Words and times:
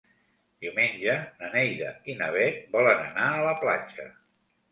Diumenge 0.65 1.17
na 1.41 1.49
Neida 1.57 1.91
i 2.13 2.17
na 2.21 2.31
Bet 2.37 2.59
volen 2.77 3.05
anar 3.09 3.27
a 3.35 3.45
la 3.51 3.55
platja. 3.63 4.09